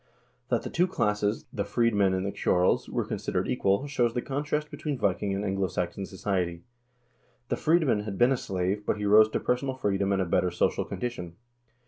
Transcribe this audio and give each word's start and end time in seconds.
That 0.49 0.63
the 0.63 0.71
two 0.71 0.87
classes, 0.87 1.45
the 1.53 1.63
freedmen 1.63 2.15
and 2.15 2.25
the 2.25 2.31
ceorls, 2.35 2.89
were 2.89 3.05
considered 3.05 3.47
equal, 3.47 3.85
shows 3.85 4.15
the 4.15 4.21
contrast 4.23 4.71
between 4.71 4.97
Viking 4.97 5.31
and 5.35 5.45
Anglo 5.45 5.67
Saxon 5.67 6.07
society. 6.07 6.63
The 7.49 7.55
freedman 7.55 7.99
had 7.99 8.17
been 8.17 8.31
a 8.31 8.37
slave, 8.37 8.83
but 8.83 8.97
he 8.97 9.05
rose 9.05 9.29
to 9.29 9.39
personal 9.39 9.75
freedom 9.75 10.11
and 10.11 10.19
a 10.19 10.25
better 10.25 10.49
social 10.49 10.85
condition. 10.85 11.35